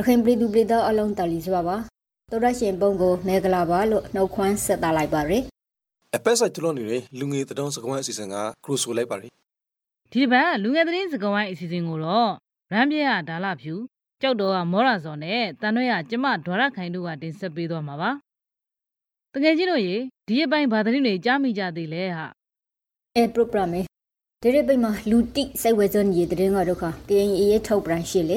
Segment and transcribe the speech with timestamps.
[0.00, 1.76] ရခိုင်ပြည်သူပြည်သားအလုံးတလီစွာပါ
[2.30, 5.42] တော်ရရှင်ပုံကိုမေဂလာပါလို့နှုတ်ခွန်းဆက်တာလိုက်ပါရယ်
[6.16, 9.28] အပက်ဆိုင်တလုံးနေတဲ့လူငယ်တတော်စကွမ်းအစီအစဉ်ကခရိုဆိုလိုက်ပါရီ
[10.12, 12.30] ဒီတစ်ပတ်လူငယ်သတင်းစကားဝိုင်းအစီအစဉ်ကိုတော့
[12.72, 13.74] ရမ်းပြရဒါလဖြူ
[14.20, 18.10] ကြောက်တော်ကမောရာဇော်နဲ့တန်ရွဲ့ရကျမဒေါရခိုင်တို့ကတင်ဆက်ပေးသွားမှာပါ
[19.34, 22.26] တကယ်ကြီးတို့ရေဒီအပိုင်းဘာသတင်းတွေကြားမိကြသေးလဲဟာ
[23.16, 23.70] အဲပရိုဂရမ်
[24.42, 28.36] ဒီရပိမှာလူတိစိုက်ဝဲစွန်ရေတဲ့ငါတို့ခ KNA ရဲ့ထုတ်ပြန်ရှိလေ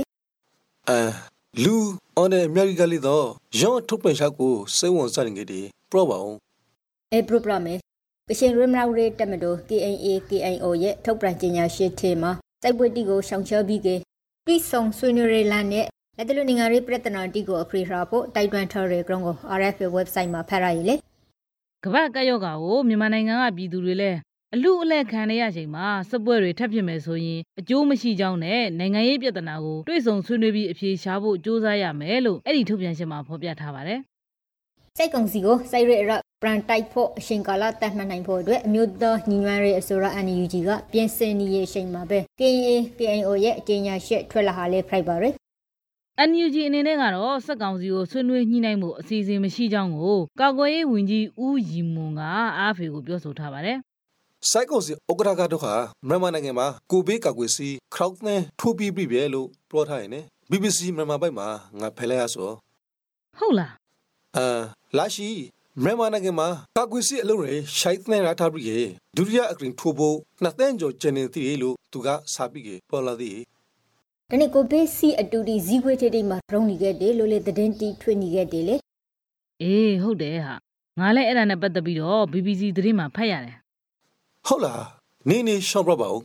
[0.90, 1.76] အဲ လူ
[2.18, 3.28] အော်နေအမေရိကလေးတော့
[3.60, 6.38] ရောင်းထုတ်ပြန်ချက်ကိုစိတ်ဝင်စားနေကြတယ်ပရောပါအောင်
[7.12, 7.80] အဲပရိုဂရမ်
[8.28, 13.88] ကရှင်ရမနာရဲတမတို KNA KNO ရဲ့ထုတ်ပြန်ကြေညာရှိတဲ့မှာစိုက်ပွဲတီကိုရှောင်ချပြီးက
[14.46, 15.86] ပြီးဆုံဆွေးနွေးရလာနဲ့
[16.18, 20.96] လက်တလူနေငါရေးပြဿနာတီကိုအခရီရာဖို့တိုက်တွန်းထားတဲ့ ground ကို RFA website မှာဖတ်ရည်လေ
[21.84, 24.18] ကမ္ဘာကပ်ရောဂါကိုမြန်မာနိုင်ငံကပြည်သူတွေလည်း
[24.56, 34.00] အလူအလဲခံရရချိန်မှာစပွဲတွေထပ်ဖြစ်မယ်ဆိုရင်အကျိုးမရှိကြောင်းနဲ့နိုင်ငံရေးပြဿနာကိုတွေးဆုံဆွေးနွေးပြီးအဖြေရှာဖို့ကြိုးစားရမယ်လို့အဲ့ဒီထုတ်ပြန်ချက်မှာဖော်ပြထားပါတယ်
[34.98, 45.34] စိုက်ကုံစီကိုစိုက်ရရပရန်တိုက်ဖို့အရှင်ကာလတတ်မှတ်နိုင်ဖို့အတွက်အမျိုးသားညီညွတ်ရေးအစိုးရ NUG ကပြင်ဆင်နေရချိန်မှာပဲ KNA KNO ရဲ့အကြေညာရှက်ထွက်လာဟာလေဖိုက်ပါရယ်
[46.30, 52.22] NUG အနေနဲ့ကတော့စက်ကောင်စီကိုဆွေးနွေးညှိနှိုင်းမှုအစီအစဉ်မရှိကြောင်းကိုကာကွယ်ရေးဝန်ကြီးဦးရီမွန်က
[52.58, 53.78] အားဖေကိုပြောဆိုထားပါတယ်
[54.52, 55.74] စိုက်ကောင်စီဥက္ကဋ္ဌကတော့ဟာ
[56.08, 60.18] မြန်မာနိုင်ငံမှာကိုဘေးကာကွယ်စီခရောက်နဲ့ထိုးပြီးပြီပဲလို့ပြောထားရင်ね
[60.50, 61.48] BBC မြန်မာဘက်မှာ
[61.80, 62.50] ငါဖယ်လိုက်ရဆို
[63.40, 63.72] ဟုတ်လား
[64.38, 64.46] အာ
[64.98, 65.30] လာရှိ
[65.84, 66.48] မြန်မာနိုင်ငံမှာ
[66.78, 68.80] ကာကွယ်စီအလုံးတွေရှိုက်နဲ့ရထားပြီးရေ
[69.18, 73.38] ဒုတိယအကရင်ထိုးဖို့နှစ်သန်းကျော်ကျန်နေသေးလို့သူကစာပြီးကေပေါ်လာသည်
[74.30, 78.76] ဒီနေ့ကိုဘေးစီအတူတီဇီခွေတေတီမှာရုံးနေခဲ့တယ်လို့လေသတင်းတီထွေနေခဲ့တယ်လေ
[79.62, 80.56] အေးဟုတ်တယ်ဟာ
[81.00, 83.56] ငါလည်းအဲ့ဒါနဲ့ပတ်သက်ပြီးတော့ BBC သတင်းမှာဖတ်ရတယ်
[84.48, 84.84] ဟုတ်လား
[85.30, 86.22] နေနေရှောင်းပြပါဦး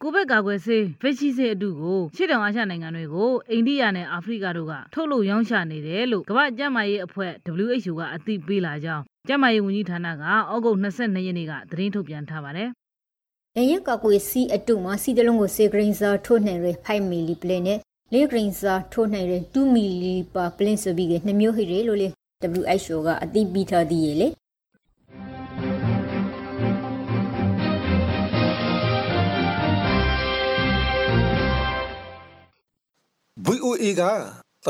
[0.00, 7.32] ကိုဗစ်ကာကွယ်ဆေးဗက်ရှိဆေးအတုကိုရှေ့တောင်အာရှနိုင်ငံတွေကိုအိန္ဒိယနဲ့အာဖရိကတို့ကထုတ်လုပ်ရောင်းချနေတယ်လို့ကမ္ဘာ့ကျန်းမာရေးအဖွဲ့
[7.64, 12.68] WHO ကအသိပေးလာကြောင်းကျန်းမာရေးဝန်ကြီးဌာနကဩဂုတ်22ရက်နေ့ကသတင်းထုတ်ပြန်ထားပါတယ်။
[13.56, 17.78] ရရကကွေစီအတူမှာစီတလုံးကိုစေဂရင်းစာထိုးနိုင်ရ5မီလီပလင်နဲ့
[18.12, 22.08] လေဂရင်းစာထိုးနိုင်ရ2မီလီပါပလင်ဆိုပြီးကနှမျိုးဟိရလို့လေ
[22.60, 24.28] WHO ကအသိပေးထားသည်ရေလေ။
[33.82, 34.02] VOA က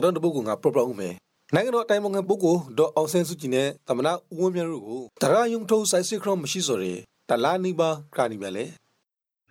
[0.02, 1.14] တရန်တပုတ်ကငါပရပရဦးမယ်
[1.54, 6.86] နိုင်ငံတော်အတိုင်းအငယ်ပုဂ္ဂိုလ်ဒေါ်အောင်ဆန်းစုကြည်နဲ့သမနာဦးဝင်းမြတ်တို့ကိုတရယုံထုံးဆိုင်စစ်ခရောမရှိစော်ရ
[7.28, 8.64] တလာနီပါကရာနီမြလေ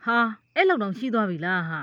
[0.03, 0.17] ဟာ
[0.55, 1.79] အဲ့လောက်တော့ရှိသွားပြီလားဟာ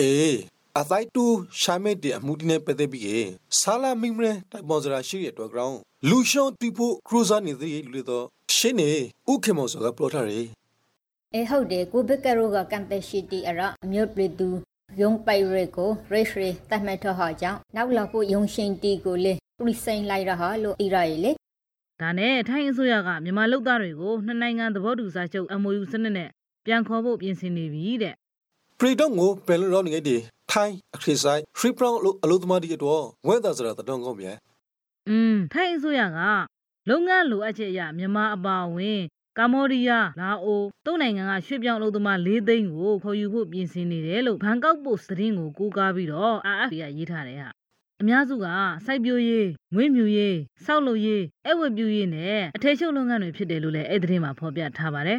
[0.00, 0.36] အေး
[0.80, 1.24] အသိုက်တူ
[1.60, 3.28] ရှာမဲတဲ့အမှုဒီနဲ့ပတ်သက်ပြီး
[3.60, 5.76] ဆာလာမိမရတိုင်ပေါ်စရာရှိရတဲ့ ground
[6.08, 8.26] လူရှောင်းတီဖို့ခရူဇာနေသေးလူတော့
[8.56, 8.90] ရှင်းနေ
[9.30, 10.34] ဥခေမောဆိုကပလော်ထားရ
[11.34, 14.48] အဲဟုတ်တယ်ကိုဘက်ကရိုကကန်တက်ရှိတီအရအမျိုးပြည်သူ
[15.00, 21.32] ယုံပိုင်ရဲကိုရိရှရီတတ်မှတ်ထဟာကြောင့်နောက်လာဖို့ယုံရှင်တီကိုလေပရိစိန်လိုက်ရဟာလို့သိရရလေ
[22.00, 26.28] ဒါနဲ့ထိုင်းအစိုးရကမြန်မာလူသားတွေကိုနှစ်နိုင်ငံသဘောတူစာချုပ် MOU စနစ်နဲ့
[26.66, 28.14] ပြန်ခေါ်ဖို့ပြင်ဆင်နေပြီတဲ့
[28.78, 30.16] ပရီတော့ကိုဘယ်လိုရောနေခဲ့ဒီ
[30.50, 34.36] ထိုင်းအခရဆိုင်ဖရီပရောင်းလို့အလို့သမားဒီတော့ဝဲသားစရာတတော်ကောင်းပြန်
[35.08, 36.20] อืมထိုင်းအစိုးရက
[36.88, 39.00] လုပ်ငန်းလိုအပ်ချက်အရမြန်မာအပါအဝင်
[39.38, 47.48] ကမ္ဘောဒီးယားလာအိုတုံးနိုင်ငံကရွှေ့ပြောင်းအလုပ်သမား၄သိန်းကိုခေါ်ယူဖို့ပြင်ဆင်နေတယ်လို့ဘန်ကောက်ပို့စ်သတင်းကိုကိုးကားပြီးတော့ RFA ကရေးထားတယ်ဟာ
[48.00, 48.46] အများစုက
[48.86, 55.18] စိုက်ပျိုးရေးငွေမြူရေးစောက်လုပ်ရေးအဝတ်ပြုရေးနဲ့အထည်ချုပ်လုပ်ငန်းတွေဖြစ်တယ်လို့လည်းအဲ့ဒီသတင်းမှာဖော်ပြထားပါတယ်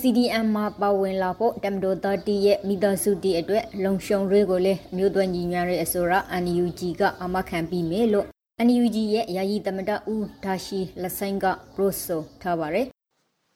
[0.00, 6.12] CDM မှာပါဝင်လာဖို့တမ်ဒို30ရဲ့မိသားစုတီအတွက်လုံရှုံတွေကိုလည်းအမျိုးသွင်းညီညာရေးအစိုးရ
[6.44, 8.26] NUG ကအမခံပြီးမယ်လို့
[8.66, 12.88] NUG ရဲ့ယာယီသမ္မတဦးဒါရှိလက်ဆိုင်ကပရိုဆိုထားပါတယ်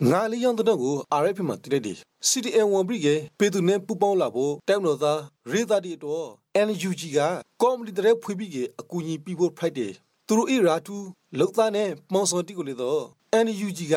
[0.07, 1.93] ငါလေးရောင်းတော့ကို RF မှာတိလိုက်ဒီ
[2.29, 5.21] CDN ဝန်ပြီးကပေသူနဲ့ပူပေါင်းလာဖို့တိုင်မလို့သား
[5.51, 6.27] ရေးသားတီတော့
[6.67, 7.19] NUG က
[7.63, 9.91] ကောမဒီတဲ့ဖွေပြီးကအကူအညီပြီးဖို့ Friday
[10.27, 10.97] သူတို့ဣရာတူ
[11.39, 13.03] လောက်သားနဲ့မောင်စောတီကိုလေတော့
[13.45, 13.95] NUG က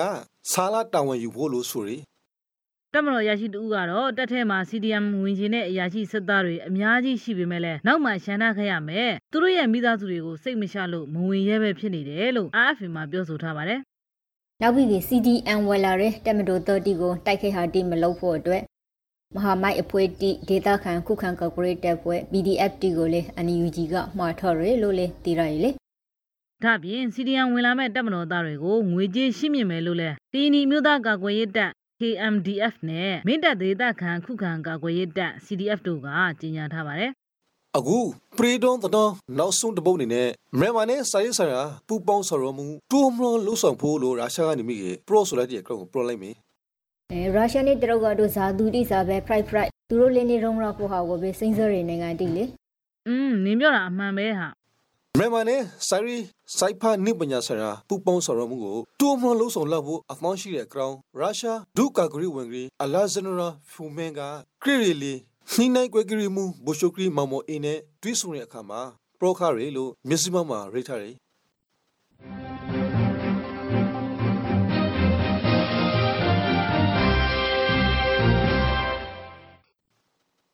[0.51, 2.01] ဆာလာတာဝန်ယူဖို့လို့ဆိုရယ်
[2.93, 13.79] တက်မတော်ရရှိတူကတော့တက်ထဲမှာ CDM ဝင်ခြင်းနဲ့အရာရှိစစ်သားတွေအများကြီးရှိပေမဲ့လည်းနောက်မှရှမ်းနာခဲ့ရမယ်သူတို့ရဲ့မိသားစုတွေကိုစိတ်မချလို့မဝင်ရဲပဲဖြစ်နေတယ်လို့ RFA မှာပြောဆိုထားပါတယ်
[14.63, 18.63] နောက်ပြီး CDM ဝယ်လာတဲ့တမ်ဒို30ကိုတိုက်ခိုက်ဟာတီမလုပ်ဖို့အတွက်
[19.35, 25.71] မဟာမိုက်အဖွဲ့တီဒေတာခန်ခုခံကော်ပိုရေးတက်ပွဲ BDF တီကိုလည်း NUG ကမှားထော်ရလို့လေတည်ရရလေ
[26.63, 36.07] ဒါပြင် CDM ဝင်လာမဲ့တပ်မတော်သားတွေကိုငွေကြေးရှင်းမြင်မယ်လို့လဲတီနီမျိုးသားကာကွယ်ရေးတပ် KMDF နဲ့မင်းတပ်ဒေသခံခုခံကာကွယ်ရေးတပ် CDF တို့က
[36.41, 37.11] ကြေညာထားပါတယ်
[37.77, 37.99] အခု
[38.37, 40.29] ပရီဒွန်တော့နောက်ဆုံးတပုတ်အနေနဲ့
[40.59, 46.35] မြန်မာနဲ့စာရေးဆိုင်ရာပူပေါင်းဆော်ရမှုတိုးမလို့လှုပ်ဆောင်ဖို့လို့ရုရှားကနေမိကေပရောဆိုလိုက်တဲ့အကောင်ကိုပရောလိုက်မယ်
[47.11, 52.43] အဲရုရှားနဲ့တရုတ်ကတော့ဇာတူတိစာပဲ pride pride သူတို့လင်းနေရုံးရဖို့ဟာကိုပဲစိမ့်စော်ရနိုင်ငံတိလေ
[53.07, 54.47] อืมနင်ပြောတာအမှန်ပဲဟာ
[55.17, 56.17] မြန်မာနဲ့ဆိုင်ရီ
[56.57, 64.19] စိုက်ဖာနိပညာဆိုင်ရာပူပေါင်းဆောင်ရွက်မှုကိုတူမလုံးလုံးဆောင်လောက်ဖို့အပေါင်းရှိတဲ့ကောင်ရုရှားဒုကာဂရီဝင်ဂရီအလာဇနရာဖူမန်က
[64.63, 65.13] ခရီရီလီ
[65.55, 68.81] နှိနိုင်ကွဲကရီမူဘိုရှိုကရီမောင်မောအင်းနဲ့တွဲဆုံတဲ့အခါမှာ
[69.19, 71.15] ပရိုခရီလို့မျက်စိမမှာရိတ်ထားတယ်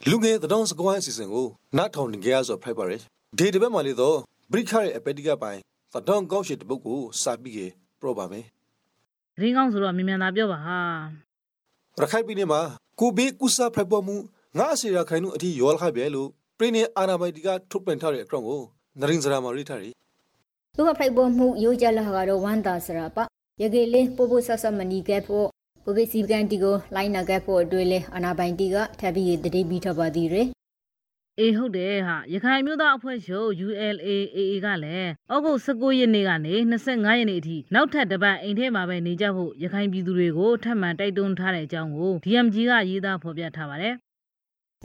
[0.09, 1.47] လူငယ်တောင်စကွိုင်းအစီအစဉ်ကို
[1.77, 3.01] နားထောင်နေကြရဆိုဖိုက်ပါရယ်
[3.37, 4.17] ဒီတစ်ပတ်မှလေတော့
[4.51, 5.61] ဘရိခရဲ့အပက်တိကပိုင်း
[5.93, 7.67] သတောင်ကောက်ရှိတဲ့ပုတ်ကိုစာပြီးကေ
[7.99, 8.45] ပရောပါမယ်
[9.35, 10.77] သတင်းကောင်းဆိုတော့မြန်မြန်သာပြောပါဟာ
[11.99, 12.61] ရခိုင်ပြည်နယ်မှာ
[12.99, 14.17] ကိုဘေးကုဆာဖိုက်ပေါ်မှု
[14.57, 18.61] ငါအစီရခိုင်နုအထိရောလခပဲလို့ပြည်နယ်အာဏာပိုင်တွေကထုတ်ပြန်ထားတဲ့အကြောင်းကို
[18.99, 19.93] နရင်စရာမှာရိထားတယ်
[20.75, 23.17] သူကဖိုက်ပေါ်မှုရိုးကြလာကတော့ဝမ်းသာစရာပ
[23.61, 25.47] ရကေလေးပို့ဖို့ဆက်ဆက်မနီကဲဖို့
[25.85, 30.47] ကိုဗစ်စီကန်တီကိုလိုင်းနာကဲဖို့အတွေ့လဲအနာပိုင်တီကထပ်ပြီးတတိပြီးထပ်ပါသေးတယ်
[31.39, 36.55] အေးဟုတ်တယ်ဟာရခိုင်မျိုးသားအဖွဲ့ချုပ် ULAAA ကလည်းဩဂုတ်19ရက်နေ့ကနေ
[36.87, 43.95] 25ရက်နေ့အထိနောက်ထပ်တစ်ပတ်အိမ်ထဲမှာပဲနေကြဖို့ရခိုင်ပြည်သူတွေကိုထပ်မံတိုက်တွန်းထားတဲ့အကြောင်းကို DMG ကရေးသားဖော်ပြထားပါတယ်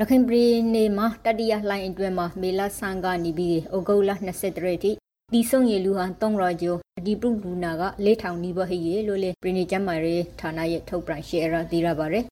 [0.01, 4.93] ရခိုင်ပြည်နယ်မှာတတိယလှိုင်းအတွင်းမှာမေလဆန်ကနေပြီးဩဂုတ်လ23ထိ
[5.33, 12.25] တီဆုံရလူဟာ300ကျော်အဒီပရုလူနာက4000နီးပါးဟိရေလို့လေပြည်နယ်ကျန်းမာရေးဌာနရဲ့ထုတ်ပြန်ရှယ်ရာသိရပါတယ်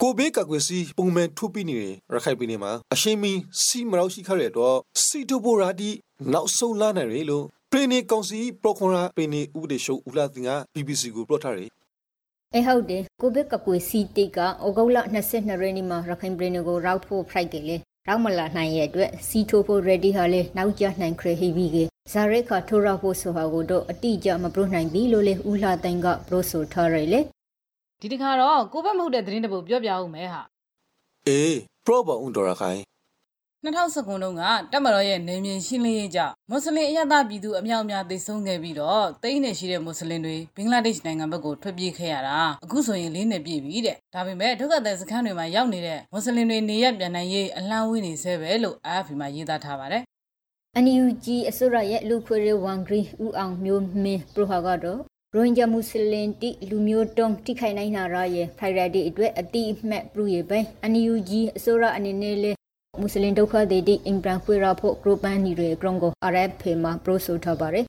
[0.00, 3.32] ကိုဘေးကကွယ်စီပုံမှန်ထုတ်ပြီးနေတဲ့ရခိုင်ပြည်နယ်မှာအရှင်းမီ
[3.64, 5.90] စီမရောက်ရှိခရတဲ့တော့စီတိုဘိုရာဒီ
[6.32, 11.70] နောက်ဆုံးလာနိုင်ရလို့ပြည်နယ်ကောင်စီပရိုခွန်ရာပြည်နယ်ဥပဒေရှုဦးလာတင်က BBC ကိုပြောထားတယ်
[12.54, 17.76] အဲဟုတ်တယ်ကိုဗစ်ကကွေစီတိတ်ကဩဂုတ်လ22ရက်နေ့မှာရခိုင်ပြည်နယ်ကိုရောက်ဖို့ဖိုက်တယ်လေ
[18.08, 21.76] ရောက်မလာနိုင်ရဲ့အတွက်စီထိုးဖို့ ready ဟာလေနောက်ကျနိုင်ခရဟီဘီက
[22.12, 27.20] ဇာရက်ခါထိုးရဖို့ဆိုဟာကိုတော့အတိအကျမပရိုနိုင်ပြီလို့လေဦးလှသိန်းကပရိုဆိုထားရလေ
[28.00, 30.42] ဒီတစ်ခါတော့ကိုဘက်မဟုတ်တဲ့သတင်းတစ်ပုဒ်ပြောပြအောင်မယ်ဟာ
[31.28, 31.56] အေး
[31.86, 32.80] ပရောပါဦးတော်ရခိုင်
[33.64, 34.42] 2019တုန်းက
[34.72, 50.02] တက်မတော်ရဲ့နေမြေရှင်းလင်းရေးကြောင့်မွတ်စလင်အရသာပြည်သူအများအများသိဆုံးခဲ့ပြီးတော့တိန်းနေရှိတဲ့မွတ်စလင်တွေဘင်္ဂလားဒေ့ရှ်နိုင်ငံဘက်ကိုထွက်ပြေးခဲ့ရတာအခုဆိုရင်လေးနှစ်ပြည့်ပြီတဲ့ဒါပေမဲ့ဒုက္ခသည်စခန်းတွေမှာရောက်နေတဲ့မွတ်စလင်တွေနေရပြန်နိုင်ရေးအလံဝေးနေဆဲပဲလို့ AFP မှာရေးသားထားပါတယ်
[50.84, 55.00] NUG အစိုးရရဲ့လူခွေရဝန်ဂရီဦးအောင်မျိုးမင်းပရိုဟာကတော့
[55.34, 60.58] ရိုဟင်ဂျာမွတ်စလင်တိလူမျိုးတုံးတိခိုင်နိုင်နာရရဲ့ Friday အတွက်အတိအမှတ်ပြုရပဲ
[60.92, 62.52] NUG အစိုးရအနေနဲ့လေ
[63.00, 66.52] မွတ်စလင်ဒုက္ခသည်တိအင်ပရန်ခွေရဖို့ဂရုပန်နီတွေဂရုံကို RF
[66.82, 67.84] မှာပရိုဆိုထားပါတယ်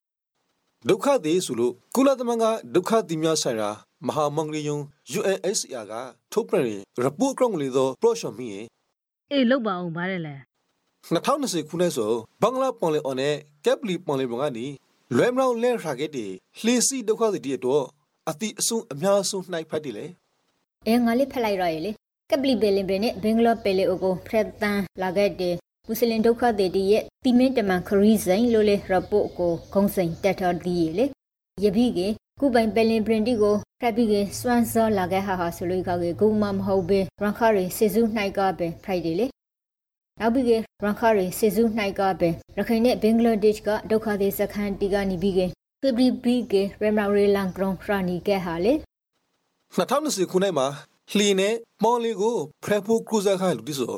[0.89, 2.45] ဒုက္ခသည်ဆိုလို့ကုလသမဂ္ဂ
[2.75, 3.69] ဒုက္ခသည်များဆိုင်ရာ
[4.07, 4.77] မဟာမင်္ဂလယုံ
[5.17, 5.93] UNHCR က
[6.31, 8.51] ထုတ်ပြန်တဲ့ report ကောင်လေးသော project မီး
[9.31, 10.35] အေးလောက်ပါအောင်ဗါတယ်လဲ
[11.07, 12.11] 2020ခုနှစ်ဆို
[12.41, 13.35] ဘင်္ဂလားပွန်လေအော်နဲ့
[13.65, 14.65] ကက်ပလီပွန်လေဘုံကနေ
[15.15, 16.25] လွဲမလောင်လဲရာဂက်တီ
[16.63, 17.85] လှေစီဒုက္ခသည်တွေတော့
[18.29, 20.05] အတိအဆုံးအများဆုံးနှိုက်ဖတ်တယ်လေ
[20.87, 21.91] အဲငါလေးဖက်လိုက်ရရလေ
[22.33, 25.55] ကပလီဘယ်လင်ဘယ်နဲ့ဘင်္ဂလားပယ်လေအိုကိုဖရက်တန်လာခဲ့တဲ့
[25.87, 31.05] မွတ်စလင်ဒုက္ခသည်တွေရဲ့တီမင်းတမန်ခရီးစိန်လို့လေရပို့ကိုဂုံစိန်တက်တော်ဒီရလေ
[31.63, 32.07] ယပိကေ
[32.39, 39.25] ကုပိုင်ပယ်လင်ပရင်တီကိုဖရက်ပြီးကေစွမ်စောလာခဲ့ဟာဟာဆိုလို့ကောက်ကေဂုံမမဟုတ်ပဲရန်ခါရီစေစုနှိုက်ကပဲဖရိုက်တယ်လေ
[40.19, 45.45] နောက်ပြီးကေရန်ခါရီစေစုနှိုက်ကပဲရခိုင်နဲ့ဘင်္ဂလားဒေ့ရှ်ကဒုက္ခသည်စခန်းတီကနေပြီးကေ
[45.81, 48.73] ဖဘရီဘီကေရမရီလန်ဂရွန်ခရာနီကဲဟာလေ
[49.75, 50.67] 2020ခုနှစ်မှာ
[51.11, 53.93] လှေနဲ့မော်လီကိုဖရက်ဖို့ကရူဇာခိုင်လူတိဆို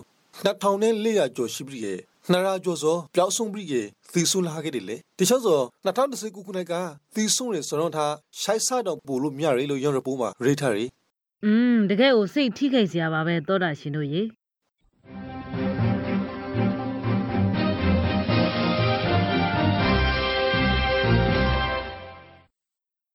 [0.46, 2.00] 2400ကျော်ရှိပြီရဲ့
[2.32, 6.74] နှစ်ရာကျော်စောပျောက်ဆုံးပြီရဲ့သီဆူလာခဲ့တယ်လေတခြားဆို2019ခုနှစ်က
[7.16, 10.86] သီဆုံရစရုံထားရှိုက်ဆတော့ပို့လို့မြရလို့ရောရပိုးမှာရိထားရီ
[11.46, 14.22] อืมတကယ်ကိုစိတ်ထိခိုက်စရာပါပဲသောတာရှင်တို့ရေ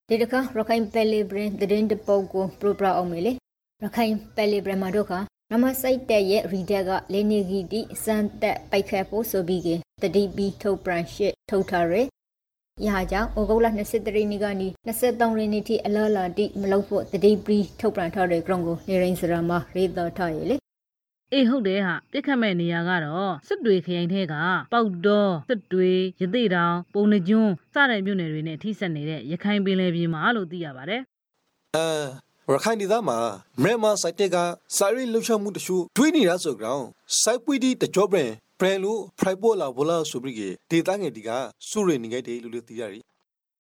[0.09, 3.33] ဒီတခါရခိုင်ပယ်လီဘရင်သတင်းတပုတ်ကိုပရိုပရာအောင်မေလေ
[3.85, 5.13] ရခိုင်ပယ်လီဘရင်မှာတော့က
[5.51, 9.69] နမစိုက်တဲ့ရဲ့ရီဒက်ကလေနေဂီတီစန်တက်ပိုက်ခတ်ဖို့ဆိုပြီးက
[10.03, 12.07] တတိပီထုတ်ပရန်ရှစ်ထုတ်ထားရယ်
[12.87, 20.57] ရဟာကြောင့်ဩဂုတ်လ23ရက်နေ့ကနေ23ရက်နေ့ထိအလားလာတိမလုပ်ဖို့တတိပီထုတ်ပရန်ထားတဲ့ဂရုံကိုနေရင်းစရာမှာရေးတော်ထားရယ်လေ
[21.33, 24.35] အေးဟုတ်တယ်ဟာပြစ်ခတ်မဲ့နေရာကတော့စစ်တွေခရိုင်ထဲက
[24.73, 31.03] ပေါက်တော်စစ်တွေရသေးတောင်ပုံနှကျွန်းစတဲ့မြို့နယ်တွေနဲ့ထိစပ်နေတဲ့ရခိုင်ပင်လယ်ပြင်မှာလို့သိရပါတယ်
[31.77, 33.19] အဲ ရခိုင်ဒေသမှာ
[33.63, 34.37] မြန်မာစိုက်တက်က
[34.77, 36.87] စာရီလှုပ်ရှားမှုတချို့တွေးနေတာဆိုကြောင်း
[37.21, 40.41] စိုက်ပွေးတီတကြောပရင်ပရန်လို့ဖရိုက်ပေါ်လာဘောလာဆိုပြီးက
[40.71, 41.31] ဒေသငယ်ဒီက
[41.69, 43.01] စူရနေခဲ့တယ်လို့လည်းသိရရီ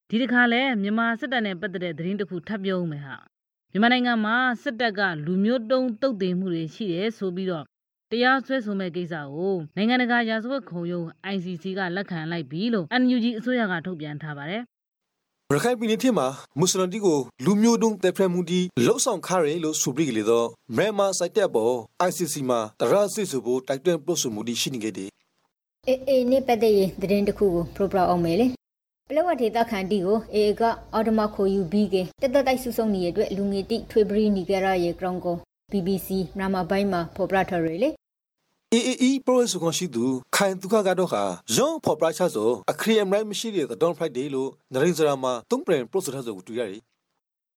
[0.08, 3.16] ဒီတစ်ခါလဲမြန်မာစစ်တပ်နဲ့ပတ်သက်တဲ့သတင်းတစ်ခုထပ်ပြောဦးမယ်ဟာ
[3.72, 7.64] မြန်မာနိုင်ငံမှာစစ်တပ်ကလူမျိုးတုံးတုတ်တင်မှုတွေရှိတယ်ဆိုပြီးတော့
[8.10, 14.62] တရားစွဲဆိုမဲ့ကိစ္စကိုနိုင်ငံတကာရာဇဝတ်ခုံရုံး ICC ကလက်ခံလိုက်ပြီလို့ NUG အစိုးရကထုတ်ပြန်ထားပါတယ်
[15.54, 16.26] ရခိုင်ပြည်နယ်ထဲမှာ
[16.58, 21.74] မွတ်စလင်တီကိုလူမျိုးတုံးတပ်ဖက်မှုတီလှုပ်ဆောင်ခရဲလို့ဆိုပြီးကလေးတော့မြန်မာစိုက်တက်ပေါ်
[22.08, 25.10] ICC မှာတရစစ်ဆိုဖို့တိုက်တွန်းပို့ဆိုမှုတီရှိနေခဲ့တယ်
[25.86, 28.46] အေးအေးနေ့ပတ်သက်ရင်သတင်းတစ်ခုကိုပရိုပရာအောင်မယ်လေ
[29.08, 35.36] ပလောဝဒေတာခန်တီကိုအေကအော်ဒမခိုယူဘီကတက်တက်တိုက်ဆုဆုံးနေတဲ့အတွက်လူငယ်တိထွေပရီနီဂရာရဲ့ဂရောင်းကို
[35.70, 37.90] BBC မြန်မာပိုင်းမှာဖော်ပြထားရလေ
[38.74, 40.04] AAE Progress ကိုရှိသူ
[40.36, 41.22] ခိုင်သူခကတော့ဟာ
[41.54, 46.82] ဂျွန်ဖော်ပရာချဆိုအခရီးအမရိုင်းမရှိတဲ့ Don Friday လို့နရင်စရာမှာသုံးပရင်ပရိုဆက်ထားဆိုကိုတွေ့ရတယ်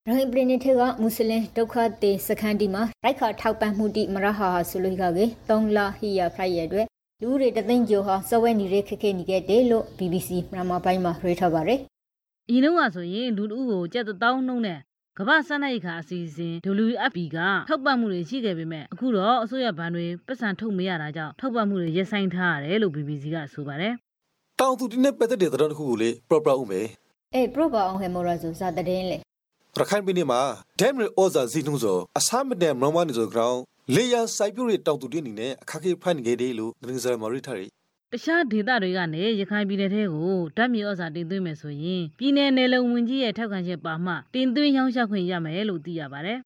[0.08, 6.88] ရိုဟင်ပရိနိထေကမွတ်စလင်ဒုက္ခသည်စခန်းဒီမှာရိုက်ခါထောက်ပံ့မှုတိမရဟာဟာဆိုလို့ကကေ3လဟိယဖိုက်ရဲ့အတွက်
[7.22, 11.79] လူတွေတသိန်းကျော်ဟာစဝဲနေရခက်ခဲနေခဲ့တယ်လို့ BBC မြန်မာပိုင်းမှာရေးထားပါတယ်။
[12.50, 14.79] အရင်တော့ဆိုရင်လူလူကိုကြက်တောင်းနှုံးနဲ့
[15.20, 16.53] ကမ္ဘာစနိုက်ခါအစီအစဉ်
[16.86, 17.38] WFP က
[17.70, 23.93] ထောက်ပံ့မှုတွေရှိခဲ့ပေမဲ့အခုတော့အစိုးရဘဏ်တွေပတ်စံထုတ်မရတာကြောင့်ထောက်ပံ့မှုတွေရပ်ဆိုင်းထားရတယ်လို့ BBC ကဆိုပါတယ်။
[24.60, 26.88] တောင်သူတင်းနဲ့ပတ်သက်တဲ့သတင်းတစ်ခုကိုလေ proper ဦးမယ်။
[27.36, 30.41] အေး proper အောင်ဟဲမော်ရာဆိုစာတဲ့လေရခိုင်ပြည်နယ်မှာ
[30.79, 33.58] ဒမ်ရီအော်ဇာဇီနုဆိုအဆမ်းမတဲ့မရမနီဆိုကောင်
[33.96, 37.67] လေယာစိုက်ပြူတွေတောက်တူတင်းနေနဲ့အခက်အခဲဖိုင်နေကြတယ်လို့သတင်းစရာမရိထားရီ
[38.15, 46.39] တခြားဒေသတွေကနေရခိုင်ပြည်နယ်ထဲကိုဓာတ်မြေဩဇာတင်သွင်းမယ်ဆိုရင်ပြည်내နယ်လုံဝင်ကြီးရဲ့ထောက်ခံချက်ပါမှတင်သွင်းရောင်းချခွင့်ရမယ်လို့သိရပါတယ်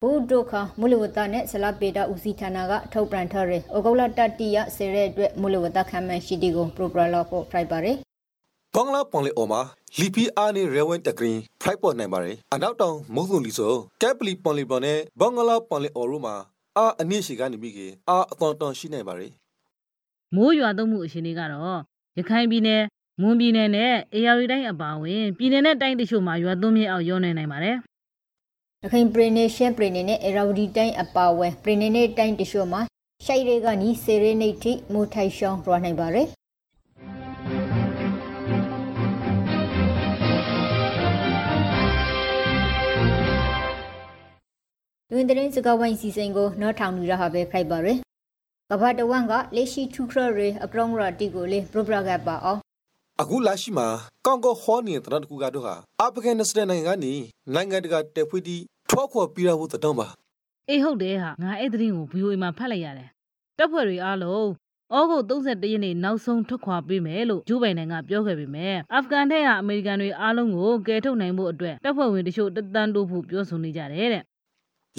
[0.00, 7.98] ဘူဒုခမူလဝတနဲ့ဆလာပေတာဦးစီဌာနကထုတ်ပြန်ထားတဲ့ဩဂုတ်လတတိယဆယ်ရက်အတွက်မူလဝတခံမှန်ရှိတီကိုပရိုပရာလော့ဖို့ဖိုက်ပါတယ်
[8.76, 9.60] ဘင်္ဂလားပွန်လေအော်မှာ
[9.98, 16.34] လီပီအာနေရဲဝန်တကရင်ဖိုက်ပေါ်နိုင်ပါတယ်အနောက်တောင်မုံစုံလီဆိုကက်ပလီပွန်လေပေါ်နဲ့ဘင်္ဂလားပွန်လေအော်ရူမှာ
[16.76, 19.32] အာအနည်းရှိကနေပြီးကအာအတော်တော်ရှိနိုင်ပါတယ်
[20.34, 21.80] မိုးရွာသွန်းမှုအရှင်တွေကတော့
[22.18, 22.82] ရခိုင်ပြည်နယ်
[23.20, 27.76] မွန်ပြည်နယ်နဲ့အေရရီတိုင်းအပါအဝင်ပြည်နယ်နဲ့တိုင်းတချို့မှာရွာသွန်းမြေအောင်ရောနေနိုင်ပါတယ်
[28.82, 32.80] ရခိုင်ပရိနေရှင်းပရိနေနဲ့အေရာဝတီတိုင်းအပါအဝင်ပရိနေနဲ့တိုင်းတချို့မှာ
[33.24, 36.28] ရှိုက်တွေကနီးစေရနေတိမိုထိုင်ရှောင်းရွာနိုင်ပါတယ်
[45.12, 47.98] လူဝင်တဲ့စကားဝိုင်းစီစဉ်ကိုနော်ထောင်နေရဟာပဲခိုက်ပါရယ်
[48.70, 52.60] ကဘာတဝမ်ကလက်ရှိထူခရရေအကရောင်းရတီကိုလေပရိုပရာကပါအောင်
[53.20, 53.86] အခုလာရှိမှာ
[54.26, 57.14] ကောင်ကဟောနေတဲ့တကူကတော့ဟာအာဖဂန်နစ္စတန်နိုင်ငံကနေ
[57.54, 58.56] နိုင်ငံတကာတက်ဖွေးတီ
[58.90, 60.06] ထောက်ခေါ်ပြရဖို့တတော်ပါ
[60.68, 63.08] အေးဟုတ်တယ်ဟာငါအဲ့သတင်းကို VOA မှာဖတ်လိုက်ရတယ်
[63.58, 64.46] တပ်ဖွဲ့တွေအားလုံး
[64.94, 64.98] ဩ
[65.30, 74.24] ဂုတ်31ရက်နေ့နောက်ဆုံးထွက်ခွာပေးမယ်လို့ဂျိုးဘိုင်နန်ကပြောခဲ့ပေမဲ့အာဖဂန်ထဲကအမေရိကန်တွေအားလုံးကိုကယ်ထုတ်နိုင်ဖို့အတွက်တပ်ဖွဲ့ဝင်တချို့တသန်းတိုးဖို့ပြောဆိုနေကြတယ်တဲ့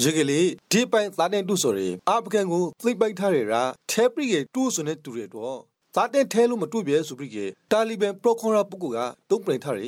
[0.01, 5.57] ရကလေးဒီပိုင်သားတဲ့တူဆိုရင်အာဖဂန်ကိုသိပိုက်ထားရတာထဲပရိကေတူဆိုတဲ့တူရတော့
[5.95, 7.37] သားတဲ့ထဲလို့မတူပြဲဆိုပြီးက
[7.71, 9.83] တာလီဘန်ပရိုခွန်ရာပုဂ္ဂိုလ်ကတုံးပရင်ထားရ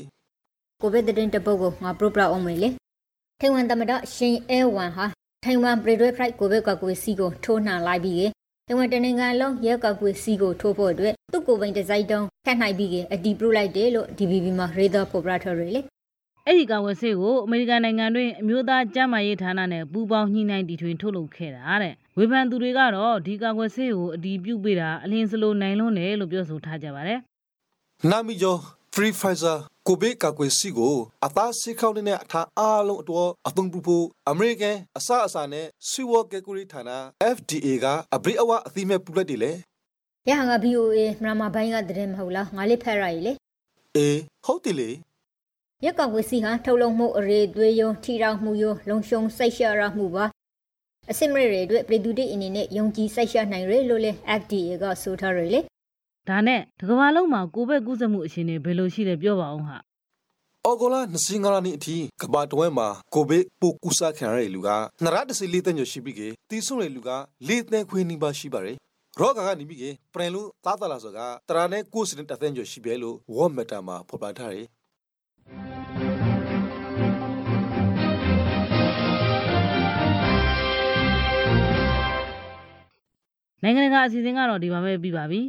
[0.82, 2.70] ကိုဗစ်တဲ့တပုတ်ကိုငါပရိုပရာအောင်မယ်လေ
[3.40, 5.06] ထိုင်ဝမ်သမ္မတရှင်အဲဝမ်ဟာ
[5.44, 8.30] ထိုင်ဝမ်ပရီဒွဲဖရိုက်ကိုဗစ်ကကွေစီကိုထိုးနှံလိုက်ပြီး
[8.68, 15.82] ထိုင်ဝမ်တနင်္ဂနွေလုံးရဲကကွေစီကိုထိုးဖို့အတွက်သူ့ကိုယ်ပိုင်ဒီဇိုင်းတုံးခန့်နိုင်ပြီးအတီးပရိုလိုက်တယ်လို့ DBB မှာရေဒါဖော်ပြထားရလေ
[16.48, 27.20] အဲ့ဒီကာဝယ်ဆေးကိုအမေရိကန်နိုင်ငံတွင်အမျိုးသားကျန်းမာရေးဌာနနဲ့ပူးပေါင်းညှိနှိုင်းတီထွင်ထုတ်လုပ်ခဲ့တာတဲ့ဝေဖန်သူတွေကတော့ဒီကာကွယ်ဆေးကိုအတီးပြုတ်ပေးတာအလင်းစလိုနိုင်လွန်းတယ်လို့ပြောဆိုထားကြပါတယ်
[28.10, 28.60] နာမီကျော်
[28.94, 36.82] Free Pfizer ကိုဗစ်ကာကွယ်ဆေးကိုအသားစိခောက်တဲ့အထားအားလုံးအတွက်အသုံးပြုဖို့အမေရိကန်အစအစနဲ့စီဝကကူရီဌာန
[37.36, 37.86] FDA က
[38.16, 39.52] အဘိအဝအသိမဲ့ပူလက်တယ်လေ
[40.30, 43.34] ရဟငါ BOA မြန်မာဘိုင်းကတည်းမဟုတ်လားငါလေးဖက်ရည်လေ
[43.96, 44.90] အေးဟုတ်တယ်လေ
[45.84, 50.26] ရက်ကောက်ဝစီဟာထုတ်လုံမှုအရေးသွေးယုံထီထောင်မှုယုံလုံရှုံစိတ်ရှရမှုပါ
[51.12, 55.60] အစစ်မရတွေအတွက်ပြည်သူတွေအနေနဲ့ယုံကြည်စိတ်ရှနိုင်ရလို့လေ FDA ကဆိုထားရလေ
[56.28, 59.78] ဒါနဲ့တကဘာလုံးမှာကိုဗစ်ကူးစက်မှုအခြေအနေဘယ်လိုရှိလဲပြောပါအောင်ဟာ
[60.66, 64.70] အော်ဂိုလာ25ရာနှစ်အထိကဘာတဝဲမှာကိုဗစ်ပိုကူးစက်ခံရတဲ့လူက
[65.04, 67.10] နရတစီလေးတညရှိပြီးကတီးဆုံတဲ့လူက
[67.48, 68.78] လေးသန်းခွေးနီးပါရှိပါတယ်
[69.20, 74.68] ရောဂါကနေပြီးကပရင်လူသားသလာဆိုကတရာနဲ့ကိုစတင်တသန်းကျော်ရှိပဲလို့ဝေါ်မက်တာမှာဖော်ပြထားတယ်
[83.66, 85.42] နိုင်ငံတကာအစီအစဉ်ကတော့ဒီမှာပဲပြီးပါပြီ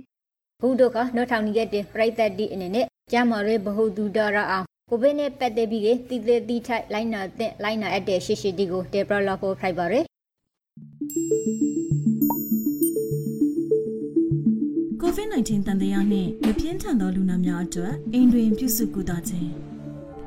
[0.63, 10.05] ဘုဒ္ဓကနော်ထောင်နီရဲ့တင်ပြိသက်တီအနေနဲ့ကျမရဲဘဟုတုဒရအောင်ကိုဗစ်နဲ့ပတ်သက်ပြီးကတိတိတိထိုက်လိုင်းနာတဲ့လိုင်းနာအပ်တဲ့ရှေ့ရှေ့ဒီကိုတေပရလာဖို့ဖိုက်ပါရယ်
[15.01, 19.51] ကိုဗစ် -19 တန်တရားနှင့်မပြင်းထန်သောလူနာများအတွက်အိမ်တွင်ပြုစုကုသခြင်း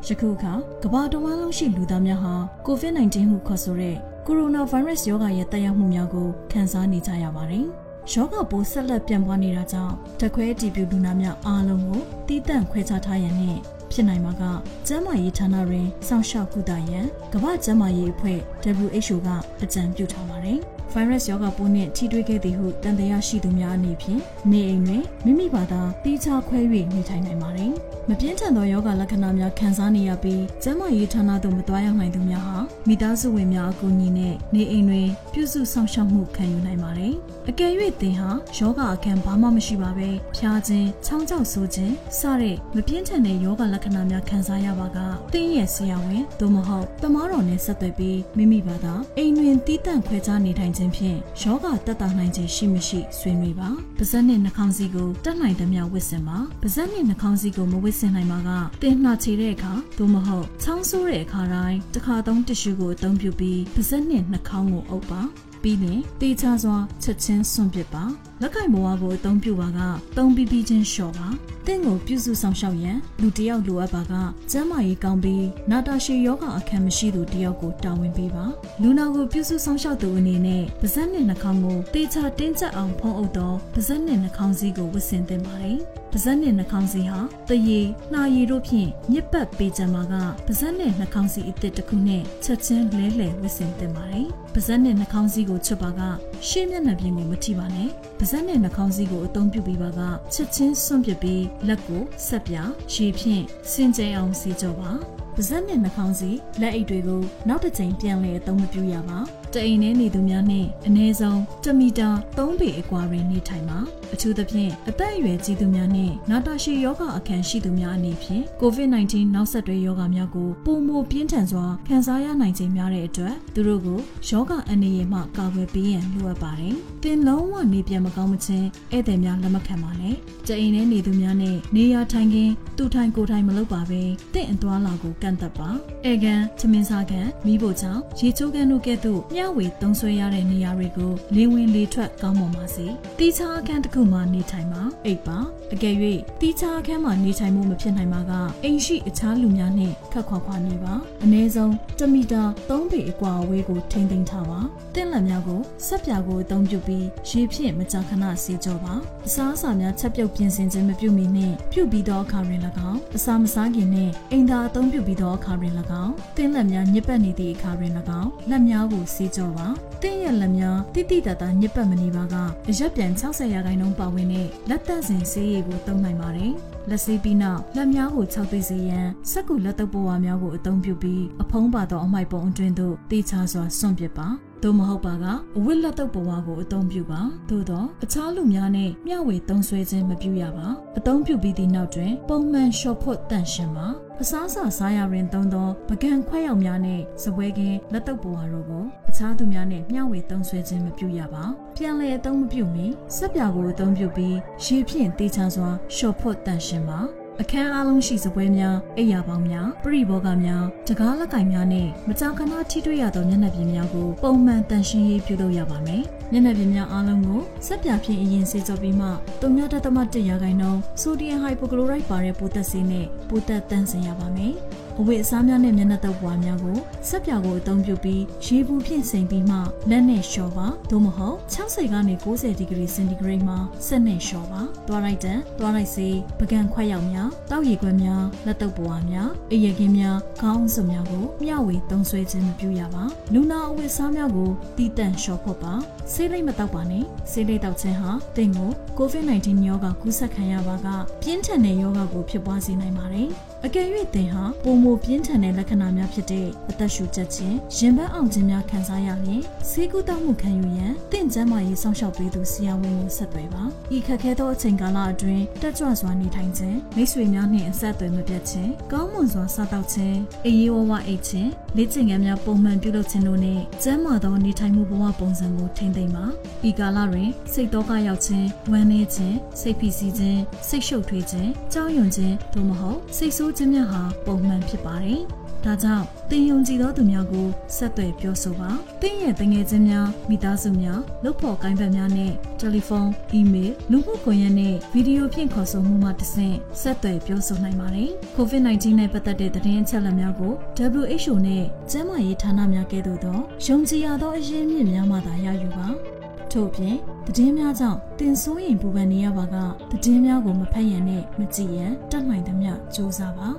[0.08, 0.53] ယခုအခါ
[0.84, 2.34] ကမ္ဘာတော်မှလုံးရှိလူသားများဟာ
[2.65, 3.98] ကိုဗစ် -19 ဟုခေါ်ဆိုတဲ့
[4.31, 7.65] ကိုရိုနာဗိုင်းရပ်စ်ရောဂါရဲ့တက်ရောက်မှုများကိုခံစားနေကြရပါတယ်။
[8.13, 13.57] ရောဂါပိုးဆက်လက်ပြန့်ပွားနေတာကြောင့်တခွဲတီပြူလူနာများအားလုံးကိုတီးတန့်ခွဲခြားထားရန်နဲ့
[13.91, 14.43] ဖြစ်နိုင်မှာက
[14.88, 18.39] ကျန်းမာရေးဌာနတွင်စောင့်ရှောက်ကုသရန်ကမ္ဘာ့ကျန်းမာရေးအဖွဲ့
[18.79, 19.29] WHO က
[19.63, 20.59] အကြံပြုထားပါတယ်။
[20.93, 26.60] ဗိုင်းရပ်စ်ရောဂါပိုးနဲ့ထိတွေ့ခဲ့သည်ဟုတန်တရားရှိသူများအနေဖြင့်နေအိမ်တွင်မိမိဘာသာတိကျခွဲ၍
[26.93, 27.74] နေထိုင်နိုင်ပါတယ်။
[28.10, 37.13] မပြင်းထန်သောယောဂလက္ခဏာများခံစားနေရပြီးကျန်းမာရေးဌာနသို့မသွားရောက်နိုင်သူများဟာမိသားစုဝင်များအကူအညီနဲ့နေအိမ်တွင်ပြုစုဆောင်ရှောက်မှုခံယူနိုင်ပါတယ်။
[37.50, 44.98] အကယ်၍သင်ဟာယောဂအခန်းဘာမှမရှိပါဘဲဖျားခြင်း၊ချောင်းကြောက်ဆိုးခြင်းစတဲ့မပြင်းထန်တဲ့ယောဂလက္ခဏာများခံစားရပါက
[45.34, 58.50] သင်ရဲ့ဆရာဝန်သို့မဟုတ်တမားတော်နဲ့ဆက်သွယ်ပြီးမိမိဘာသာအိမ်တွင်တီးတန့်ခွဲခြားနေထိုင်ခြင်းဖြင့်ယောဂတက်တာနိုင်ခြင်းရှိမရှိဆွေးနွေးပါ။ပါဇက်နဲ့နှာခေါင်းစည်းကိုတက်နိုင်သမျှဝတ်ဆင်ပါ။ပါဇက်နဲ့နှာခေါင်းစည်းကိုမဝတ်ဆင်နိုင်ပါက
[58.81, 65.21] တင်နှာချေတဲ့အခါသို့မဟုတ်ချောင်းဆိုးတဲ့အခါတိုင်းတစ်ခါသုံးတ िश ူကိုအသုံးပြုပြီးပါဇက်နဲ့နှာခေါင်းကိုအုပ်ပါ
[65.62, 68.03] ပြီးရင်တေချာစွာချက်ချင်းစွန့်ပစ်ပါ
[68.41, 69.79] လက်ကင်ဘဝကိုအသုံးပြုပါက
[70.17, 71.27] သုံးပြီးပြီးချင်းလျှော့ပါ
[71.67, 74.13] တင့်ကိုပြုစုဆောင်ရှောက်ရန်လူတယောက်လိုအပ်ပါက
[74.51, 78.46] ကျမ်းမာရေးကောင်းပြီးနာတာရှည်ယောဂအခမ်းမရှိသူတယောက်ကိုတာဝန်ပေးပါ
[78.81, 85.79] လူနာကိုပြုစုဆောင်ရှောက်သူအနေနဲ့ပါဇက်နဲ့နှာခေါင်းကိုတေချာတင်းကျပ်အောင်ဖုံးအုပ်တော့ပါဇက်နဲ့နှာခေါင်းစည်းကိုဝတ်ဆင်သင့်ပါတယ်
[86.12, 87.19] ပါဇက်နဲ့နှာခေါင်းစီဟာ
[87.50, 87.79] တရေ
[88.13, 90.13] နှာရည်တို့ဖြင့်ညစ်ပတ်ပေးကြမှာက
[90.48, 96.01] ပါဇက်နဲ့နှာခေါင်းစီအစ်စ်တစ်ခုနဲ့ချက်ချင်းလဲလှယ်ဝစ်စင်တင်ပါတယ်။ပါဇက်နဲ့နှာခေါင်းစီကိုချွတ်ပါက
[96.48, 100.01] ရှေ့မျက်နှာပြင်ကိုမထိပါနဲ့။ပါဇက်နဲ့နှာခေါင်းစီကိုအသုံးပြုပြီးပါက
[100.33, 102.55] ချက်ချင်းစွန့်ပစ်ပြီးလက်ကိုဆက်ပြ
[102.93, 104.91] ရေဖြင့်စင်ကြယ်အောင်စီကြောပါ။
[105.36, 106.31] ပါဇက်နဲ့နှာခေါင်းစီ
[106.62, 109.19] လက်အိတ်တွေကိုနောက်တစ်ချိန်ပြန်လည်အသုံးမပြုရပါ
[109.53, 113.79] တအိမ်ထဲနေသူများနဲ့အနည်းဆုံး1မီတာ3ပေအကွာတွင်နေထိုင်ပါ
[114.13, 130.15] အထူးသဖြင့်အသက်အရွယ်ကြီးသူများနဲ့နာတာရှည်ယောဂအခမ်းရှိသူများအနေဖြင့် COVID-19 နောက်ဆက်တွဲယောဂများကိုပုံမပြင်းထန်စွာခံစားရနိုင်ခြင်းများတဲ့အတွက်သူတို့ကိုယောဂအန္တရာယ်မှကာကွယ်ပေးရန်လိုအပ်ပါတယ်။သင်လုံးဝနေပြန်မကောင်းမချင်းဧည့်သည်များလက်မခံပါနဲ့။
[130.48, 134.01] တအိမ်ထဲနေသူများနဲ့နေရာထိုင်ခင်းသူထိုင်ကိုထိုင်မလုပ်ပါဘဲ
[134.33, 135.69] တင့်အသွားလာကိုကန့်သက်ပါ။
[136.09, 142.86] ဧကန်၊ချမင်းစားကန်၊မိဖို့ချောင်း၊ရေချိုးကန်တို့ကဲ့သို့မျှဝေသုံးဆွဲရတဲ့နေရာတွေကိုလေဝင်လေထွက်ကောင်းမွန်ပါစေ။
[143.19, 145.38] တီချာအခန်းတစ်ခုမှာနေထိုင်ပါအိပ်ပါ
[145.73, 145.95] အကယ်၍
[146.41, 148.32] တီချာအခန်းမှာနေထိုင်မှုမဖြစ်နိုင်ပါက
[148.63, 154.60] အိမ်ရှိအခြားလူများနဲ့ခက်ခွာခွာနေပါအနည်းဆုံး1မီတာ3ပေအကွာအဝေးကိုထိန်းသိမ်းထားပါ
[154.95, 158.93] တင့်လက်များကိုဆက်ပြာကိုအသုံးပြုပြီးရေဖြင့်မကြာခဏဆေးကြောပါ
[159.27, 167.91] အစားအစာများချက်ပြုတ်ပြင်ဆင်ခြင်းမပြုမီနှင့်ပြုတ်ပြီးသောအခါတွင်၎င်းအစာမစားခင်နှင့်အိမ်သာအသုံးပြုပြီးသောအခါတွင်၎င်းတင့်လက်များညစ်ပတ်နေသည့်အခါတွင်၎
[168.22, 169.67] င်းလက်များကိုဆေးကြောပါ
[170.02, 172.36] တင့်ရဲ့လက်များတိတိတတ်တာညစ်ပတ်မနေပါက
[172.69, 176.54] အရက်ပြန်60ရာခိုင်နှုန်းပါဝင်တဲ့လက်သက်စင်ဆေးရည်ကိုသုံးနိုင်ပါတယ်။
[176.89, 184.30] လက်ဆေးပြီးနောက်လက်များကိုခြောက်သွေးစေရန်စက်ကူလက်တုပ်ပေါ်ဝါများကိုအသုံးပြုပြီးအဖုံးပါသောအမိုက်ပုံအတွင်းသို့တေချာစွာစွန့်ပစ်ပါ။
[184.63, 185.26] သို့မဟုတ်ပါက
[185.58, 190.67] အဝတ်လက်တော့ဘဝကိုအသုံးပြုပါသို့တော့အခြားလူများနဲ့မျှဝေသုံးဆွဲခြင်းမပြုရပါ
[190.98, 193.88] အသုံးပြုပြီးသည့်နောက်တွင် ပုံမှန်လျှော်ဖွတ်တန့်ရှင်းပါ
[194.22, 201.43] အစားအစာစားရရင်သုံးသောပကံခွက်ရောက်များနဲ့စပွဲကင်းလက်တော့ဘဝတို့ကိုအခြားသူများနဲ့မျှဝေသုံးဆွဲခြင်းမပြုရပါ
[201.76, 207.00] ပြန်လည်အသုံးမပြုမီစက်ပြာကိုအသုံးပြုပြီးရေဖြင့်တေချာစွာလျှော်ဖွတ်တန့်ရှင်းပါ
[207.41, 219.08] အခန်းအလုံးရှိစပွဲများအိယာပေါင်းများပရိဘောဂများတကားလက်ကင်များနဲ့မကြာခဏထိတွေ့ရသောမျက်နှာပြင်များကိုပုံမှန်တန်ရှင်းရေးပြုလုပ်ရပါမယ်။မျက်နှာပြင်များအားလုံးကိုစက်ပြဖြင့်အရင်ဆေးကြောပြီးမှ
[219.41, 224.56] 3.1ရာခိုင်နှုန်းဆိုဒီယမ်ဟိုက်ပိုကလိုရိုက်ပါတဲ့ပိုသက်ဆေးနဲ့ပိုသက်တန့်စင်ရပါမယ်။
[225.01, 226.77] အဝတ်အစားများနဲ့မျက်နှာတုပ်ပွားများကို
[227.09, 229.57] ဆက်ပြာကိုအသုံးပြုပြီးရေပူဖြင့်စိမ်ပြီးမှ
[229.89, 233.57] လက်နဲ့လျှော်ပါသို့မဟုတ်60ကနေ90ဒီဂရီစင်တီဂရိတ်မှာ
[233.88, 245.73] ဆက်နဲ့လျှော်ပါသွားလိုက်တန်သွားလိုက်စေးပကံခွက်ရောက်များတောက်ရည်ခွက်များလက်တုပ်ပွားများအရကင်းများခေါင်းစုံများကိုမျှဝေသုံးဆွဲခြင်းမပြုရပါလူနာအဝတ်အစားများကိုတီးတန့်လျှော်ဖို့ပါ
[246.13, 250.88] ဆေးလိမ့်မတောက်ပါနဲ့ဆေးလိမ့်တောက်ခြင်းဟာတင်ကို COVID-19 ရောဂါကူးစက်ခံရပါက
[251.21, 253.29] ပြင်းထန်တဲ့ရောဂါကိုဖြစ်ပွားစေနိုင်ပါတယ်
[253.65, 263.63] အကယ်၍သင်ဟာပုံမပြင်းထန်တဲ့လက္ခဏာများဖြစ်တဲ့အသက်ရှူချက်ခြင်းရင်ပန်းအောင်ခြင်းများခံစားရရင်ဆေးကုသမှုခံယူရန်သင်ကျန်းမာရေးစောင့်ရှောက်ပေးသူဆရာဝန်ကိုဆက်သွယ်ပါ။
[263.95, 276.26] ဤခက်ခဲသောအချိန်ကာလအတွင်းတက်ကြွစွာနေထိုင်ခြင်းမိတ်ဆွေများနှင့်အဆက်အသွယ်မပြတ်ခြင်းကောင်းမွန်စွာစားသောက်ခြင်းအေးရေးဝဝအိတ်ခြင်းလေ့ကျင့်ခန်းများပုံမှန်ပြုလုပ်ခြင်းတို့နှင့်ကျန်းမာသောနေထိုင်မှုဘဝပုံစံကိုထိန်းသိမ်းပါ။
[276.69, 285.21] ဤကာလတွင်စိတ်တော့ကရောက်ခြင်းဝမ်းနည်းခြင်းစိတ်ဖိစီးခြင်းစိတ်ရှုပ်ထွေးခြင်းကြောက်ရွံ့ခြင်းသို့မဟုတ်စိတ်ဆိုးခြင်းများဟာပုံမှန်ဖြစ်ပါတယ်။
[285.65, 288.69] ဒါကြောင့်တင်ယုံကြည်သောသူများကိုဆက်သွယ်ပြောဆိုပါ။
[289.01, 300.53] တင်းရဲ့တငယ်ချင်းများမိသားစုများလုပ်ဖော်ကိုင်းဘက်များနဲ့တယ်လီဖုန်း၊အီးမေးလ်လူမှုကွန်ရက်နဲ့ဗီဒီယိုဖြင့်ခေါ်ဆိုမှုမှတဆင့်ဆက်သွယ်ပြောဆိုနိုင်ပါတယ်။ COVID-19 နဲ့ပတ်သက်တဲ့သတင်းအချက်အလက်များကို
[301.01, 305.88] WHO နဲ့ကျန်းမာရေးဌာနများကဲ့သို့သောယုံကြည်ရသောအရင်းမြစ်များမှသာရယူပါ။
[306.51, 306.97] ထို့ပြင်
[307.31, 309.55] သတင်းများကြောင့်တင်ဆိုးရင်ပူပန်နေရပါက
[309.91, 313.49] သတင်းများကိုမဖတ်ရန်နဲ့မကြည့်ရန်တတ်နိုင်သမျှစူးစမ်းပါ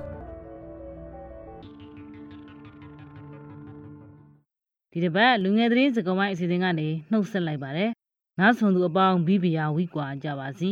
[4.91, 7.91] ဒီတစ်ပတ်လူငယ်သတင်းစကားဝိုင်းအစီအစဉ်ကနေနှုတ်ဆက်လိုက်ပါတယ်
[8.39, 10.71] နားဆွန်သူအပေါင်းဘီဘီယာဝီကွာကြပါစီ